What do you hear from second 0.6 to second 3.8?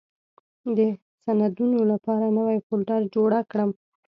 د سندونو لپاره نوې فولډر جوړه کړم.